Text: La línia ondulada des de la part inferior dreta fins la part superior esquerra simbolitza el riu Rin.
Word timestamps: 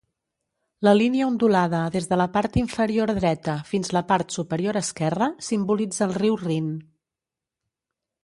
La 0.85 0.91
línia 0.99 1.25
ondulada 1.31 1.81
des 1.95 2.07
de 2.13 2.17
la 2.21 2.25
part 2.37 2.55
inferior 2.61 3.11
dreta 3.17 3.55
fins 3.71 3.93
la 3.97 4.03
part 4.13 4.35
superior 4.37 4.79
esquerra 4.83 5.27
simbolitza 5.49 6.03
el 6.09 6.15
riu 6.23 6.39
Rin. 6.45 6.73